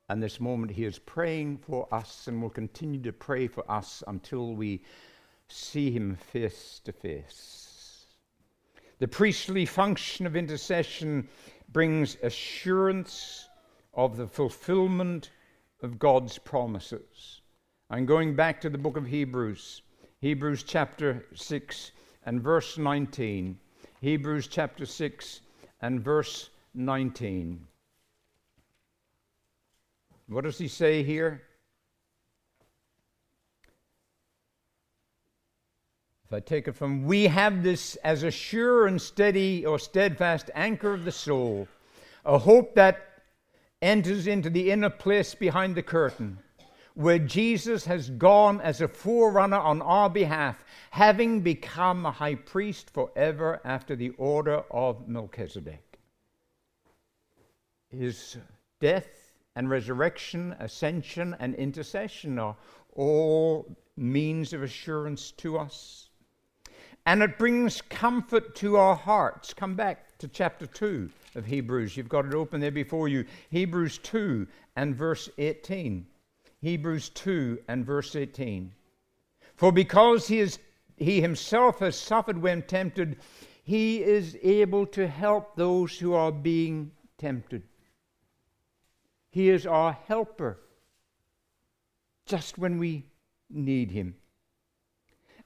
[0.09, 4.03] And this moment he is praying for us and will continue to pray for us
[4.07, 4.84] until we
[5.47, 8.05] see him face to face.
[8.99, 11.28] The priestly function of intercession
[11.70, 13.47] brings assurance
[13.93, 15.32] of the fulfillment
[15.82, 17.41] of God's promises.
[17.94, 19.82] I'm going back to the book of Hebrews.
[20.22, 21.92] Hebrews chapter 6
[22.26, 23.60] and verse 19.
[24.00, 25.42] Hebrews chapter 6
[25.82, 27.68] and verse 19.
[30.30, 31.42] What does he say here?
[36.28, 40.50] If I take it from, we have this as a sure and steady or steadfast
[40.56, 41.68] anchor of the soul,
[42.24, 43.22] a hope that
[43.82, 46.38] enters into the inner place behind the curtain,
[46.94, 52.89] where Jesus has gone as a forerunner on our behalf, having become a high priest
[52.89, 56.00] forever after the order of Melchizedek.
[57.89, 58.38] His
[58.80, 62.56] death and resurrection, ascension and intercession are
[62.94, 66.10] all means of assurance to us.
[67.06, 69.54] And it brings comfort to our hearts.
[69.54, 71.98] Come back to chapter 2 of Hebrews.
[71.98, 73.26] You've got it open there before you.
[73.50, 76.06] Hebrews 2 and verse 18.
[76.62, 78.72] Hebrews 2 and verse 18.
[79.55, 80.59] For because he, is,
[80.97, 83.18] he himself has suffered when tempted,
[83.64, 87.64] he is able to help those who are being tempted.
[89.30, 90.59] He is our helper
[92.26, 93.05] just when we
[93.49, 94.16] need him.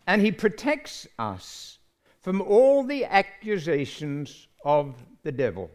[0.08, 1.80] And he protects us
[2.22, 5.72] from all the accusations of the devil.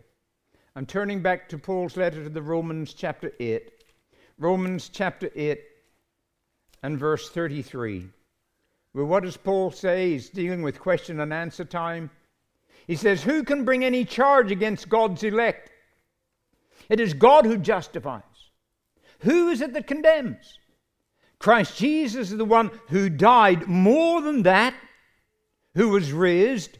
[0.76, 3.79] I'm turning back to Paul's letter to the Romans, chapter 8.
[4.40, 5.60] Romans chapter 8
[6.82, 8.08] and verse 33.
[8.94, 10.12] Well, what does Paul say?
[10.12, 12.10] He's dealing with question and answer time.
[12.86, 15.70] He says, Who can bring any charge against God's elect?
[16.88, 18.22] It is God who justifies.
[19.18, 20.58] Who is it that condemns?
[21.38, 24.72] Christ Jesus is the one who died more than that,
[25.74, 26.78] who was raised,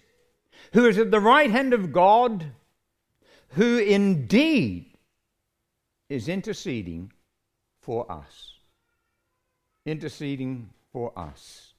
[0.73, 2.43] who is at the right hand of God,
[3.51, 4.97] who indeed
[6.09, 7.13] is interceding
[7.91, 8.53] for us.
[9.85, 11.75] Interceding for us.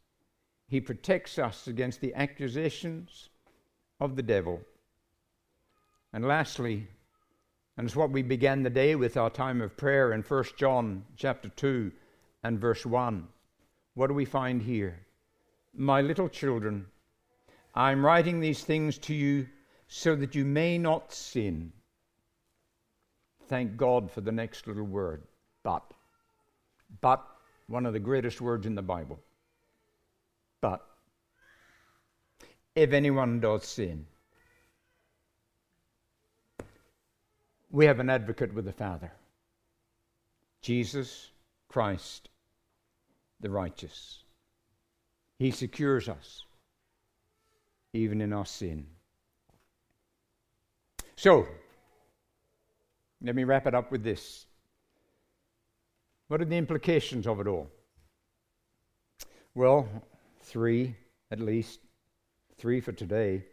[0.68, 3.30] He protects us against the accusations
[4.02, 4.60] of the devil.
[6.12, 6.86] And lastly,
[7.78, 11.06] and it's what we began the day with our time of prayer in 1 John
[11.16, 11.94] chapter 2
[12.44, 13.26] and verse 1.
[13.94, 15.00] What do we find here?
[15.74, 16.88] My little children,
[17.74, 19.48] I'm writing these things to you
[19.88, 21.72] so that you may not sin.
[23.48, 25.24] Thank God for the next little word,
[25.64, 25.94] but.
[27.00, 27.26] But,
[27.68, 29.20] one of the greatest words in the Bible.
[30.60, 30.86] But,
[32.76, 34.06] if anyone does sin,
[37.70, 39.12] we have an advocate with the Father
[40.62, 41.30] Jesus
[41.70, 42.30] Christ
[43.40, 44.24] the righteous.
[45.40, 46.46] He secures us,
[47.94, 48.86] even in our sin.
[51.16, 51.48] So,
[53.24, 54.46] let me wrap it up with this.
[56.32, 57.68] What are the implications of it all?
[59.54, 59.90] Well,
[60.40, 60.96] three
[61.30, 61.82] at least,
[62.58, 63.44] three for today.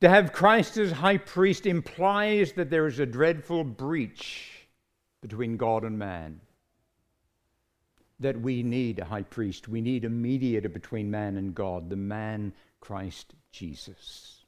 [0.00, 4.66] To have Christ as high priest implies that there is a dreadful breach
[5.22, 6.40] between God and man
[8.18, 9.68] that we need a high priest.
[9.68, 14.44] We need a mediator between man and God, the man Christ Jesus.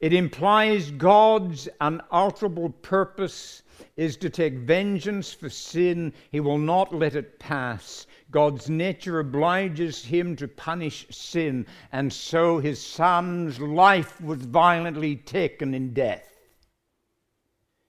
[0.00, 3.62] It implies God's unalterable purpose
[3.96, 6.12] is to take vengeance for sin.
[6.30, 8.06] He will not let it pass.
[8.30, 15.74] God's nature obliges him to punish sin, and so his son's life was violently taken
[15.74, 16.28] in death.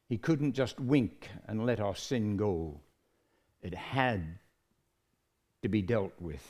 [0.07, 2.79] He couldn't just wink and let our sin go.
[3.61, 4.39] It had
[5.63, 6.45] to be dealt with.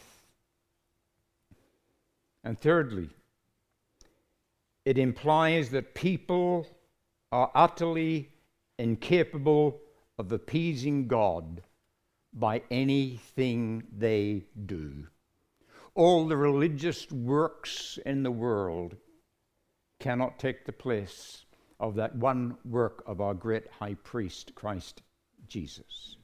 [2.44, 3.10] And thirdly,
[4.84, 6.68] it implies that people
[7.32, 8.30] are utterly
[8.78, 9.80] incapable
[10.18, 11.62] of appeasing God
[12.34, 15.08] by anything they do.
[15.94, 18.98] All the religious works in the world
[20.00, 21.46] cannot take the place
[21.80, 25.02] of that one work of our great high priest, Christ
[25.48, 26.18] Jesus.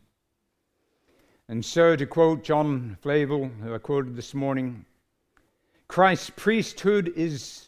[1.48, 4.86] And so, to quote John Flavel, who I quoted this morning,
[5.88, 7.68] Christ's priesthood is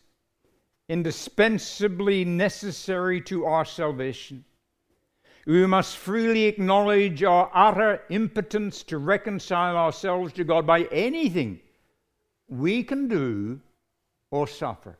[0.87, 4.45] indispensably necessary to our salvation.
[5.45, 11.59] We must freely acknowledge our utter impotence to reconcile ourselves to God by anything
[12.47, 13.59] we can do
[14.31, 14.97] or suffer.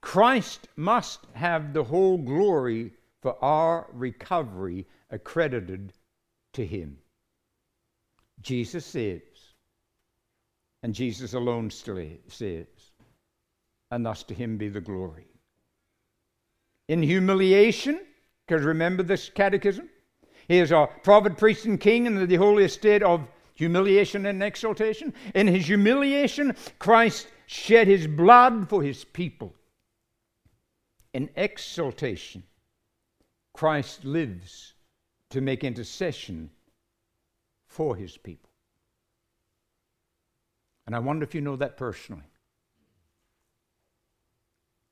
[0.00, 5.92] Christ must have the whole glory for our recovery accredited
[6.52, 6.98] to him.
[8.40, 9.54] Jesus saves,
[10.84, 12.92] and Jesus alone still saves,
[13.90, 15.26] and thus to him be the glory.
[16.86, 18.00] In humiliation,
[18.48, 19.90] because remember this catechism?
[20.48, 25.12] He is a prophet, priest, and king in the holy state of humiliation and exaltation.
[25.34, 29.54] In his humiliation, Christ shed his blood for his people.
[31.12, 32.42] In exaltation,
[33.52, 34.72] Christ lives
[35.30, 36.48] to make intercession
[37.66, 38.48] for his people.
[40.86, 42.22] And I wonder if you know that personally.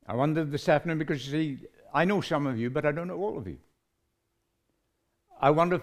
[0.07, 3.09] I wonder this afternoon because you see, I know some of you, but I don't
[3.09, 3.57] know all of you.
[5.41, 5.83] I wonder if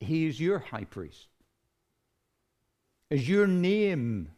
[0.00, 1.28] he is your high priest.
[3.08, 4.32] Is your name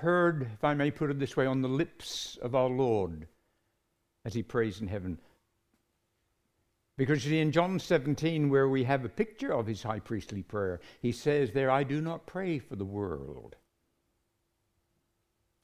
[0.00, 3.28] heard, if I may put it this way, on the lips of our Lord
[4.26, 5.18] as he prays in heaven?
[6.98, 10.80] Because see, in John 17, where we have a picture of his high priestly prayer,
[11.00, 13.56] he says there, I do not pray for the world.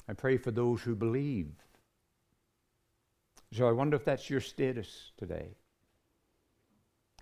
[0.09, 1.51] I pray for those who believe.
[3.53, 5.51] So I wonder if that's your status today.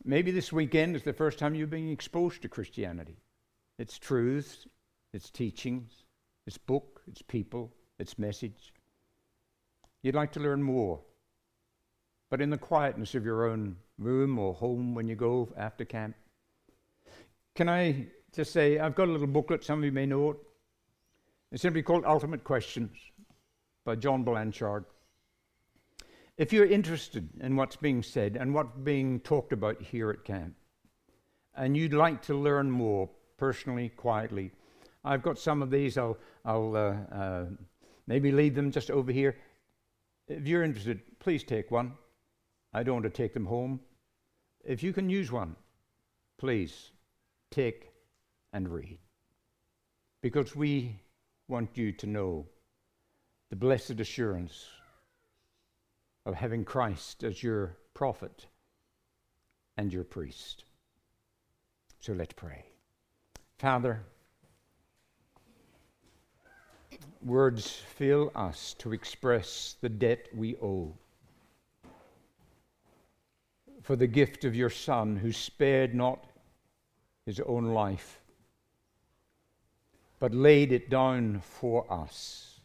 [0.05, 3.16] Maybe this weekend is the first time you're being exposed to Christianity.
[3.78, 4.68] Its truths,
[5.12, 5.91] its teachings,
[6.47, 8.72] its book, its people, its message.
[10.03, 11.01] You'd like to learn more.
[12.31, 16.14] But in the quietness of your own room or home when you go after camp.
[17.57, 20.37] Can I just say, I've got a little booklet, some of you may know it.
[21.51, 22.97] It's simply called Ultimate Questions
[23.85, 24.85] by John Blanchard.
[26.41, 30.55] If you're interested in what's being said and what's being talked about here at camp,
[31.55, 34.51] and you'd like to learn more personally, quietly,
[35.05, 35.99] I've got some of these.
[35.99, 36.16] I'll,
[36.47, 37.45] I'll uh, uh,
[38.07, 39.36] maybe leave them just over here.
[40.28, 41.93] If you're interested, please take one.
[42.72, 43.78] I don't want to take them home.
[44.64, 45.57] If you can use one,
[46.38, 46.93] please
[47.51, 47.91] take
[48.55, 48.99] and read.
[50.22, 51.03] Because we
[51.49, 52.47] want you to know
[53.51, 54.64] the blessed assurance
[56.31, 58.47] of having Christ as your prophet
[59.76, 60.62] and your priest.
[61.99, 62.66] So let's pray.
[63.59, 64.05] Father,
[67.20, 70.95] words fail us to express the debt we owe
[73.83, 76.24] for the gift of your Son who spared not
[77.26, 78.20] his own life,
[80.20, 82.61] but laid it down for us,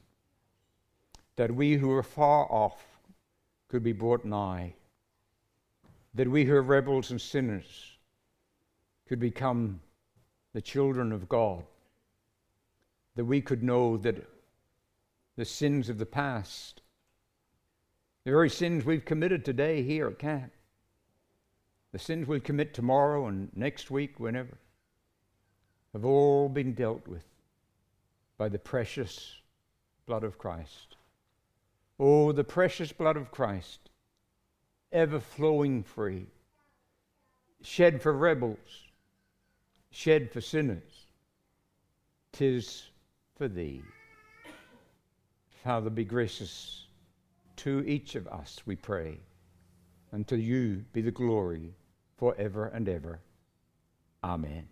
[1.36, 2.95] that we who are far off
[3.68, 4.74] could be brought nigh,
[6.14, 7.98] that we who are rebels and sinners
[9.08, 9.82] could become
[10.54, 11.64] the children of God,
[13.16, 14.16] that we could know that
[15.36, 16.82] the sins of the past,
[18.24, 20.52] the very sins we've committed today here at camp,
[21.92, 24.58] the sins we'll commit tomorrow and next week, whenever,
[25.94, 27.26] have all been dealt with
[28.38, 29.36] by the precious
[30.06, 30.98] blood of Christ.
[32.00, 33.90] Oh, the precious blood of Christ,
[34.92, 36.28] ever flowing free,
[37.62, 38.58] shed for rebels,
[39.92, 41.08] shed for sinners.
[42.34, 42.84] Tis
[43.38, 43.82] for thee.
[45.64, 46.86] Father, be gracious
[47.58, 49.20] to each of us, we pray,
[50.12, 51.74] and to you be the glory
[52.18, 53.22] forever and ever.
[54.22, 54.68] Amen.